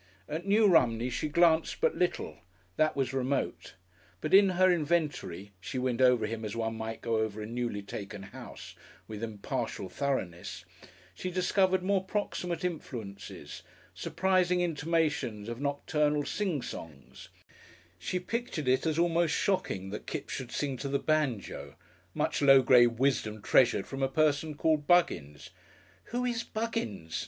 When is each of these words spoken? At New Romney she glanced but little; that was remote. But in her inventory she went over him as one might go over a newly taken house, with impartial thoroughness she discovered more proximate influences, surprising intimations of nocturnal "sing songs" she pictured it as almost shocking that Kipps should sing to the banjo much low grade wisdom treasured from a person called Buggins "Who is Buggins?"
At 0.27 0.47
New 0.47 0.65
Romney 0.67 1.11
she 1.11 1.29
glanced 1.29 1.79
but 1.79 1.95
little; 1.95 2.39
that 2.75 2.95
was 2.95 3.13
remote. 3.13 3.75
But 4.19 4.33
in 4.33 4.49
her 4.57 4.71
inventory 4.73 5.51
she 5.61 5.77
went 5.77 6.01
over 6.01 6.25
him 6.25 6.43
as 6.43 6.55
one 6.55 6.73
might 6.75 7.01
go 7.03 7.17
over 7.17 7.39
a 7.39 7.45
newly 7.45 7.83
taken 7.83 8.23
house, 8.23 8.73
with 9.07 9.21
impartial 9.23 9.89
thoroughness 9.89 10.65
she 11.13 11.29
discovered 11.29 11.83
more 11.83 12.03
proximate 12.03 12.65
influences, 12.65 13.61
surprising 13.93 14.61
intimations 14.61 15.47
of 15.47 15.61
nocturnal 15.61 16.25
"sing 16.25 16.63
songs" 16.63 17.29
she 17.99 18.19
pictured 18.19 18.67
it 18.67 18.87
as 18.87 18.97
almost 18.97 19.35
shocking 19.35 19.91
that 19.91 20.07
Kipps 20.07 20.33
should 20.33 20.51
sing 20.51 20.77
to 20.77 20.89
the 20.89 20.97
banjo 20.97 21.75
much 22.15 22.41
low 22.41 22.63
grade 22.63 22.97
wisdom 22.97 23.39
treasured 23.39 23.85
from 23.85 24.01
a 24.01 24.07
person 24.09 24.55
called 24.55 24.87
Buggins 24.87 25.51
"Who 26.05 26.25
is 26.25 26.43
Buggins?" 26.43 27.19